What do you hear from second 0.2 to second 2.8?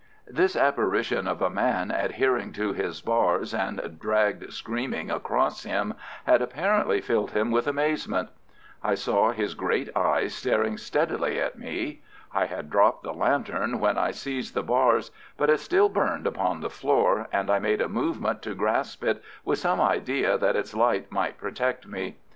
This apparition of a man adhering to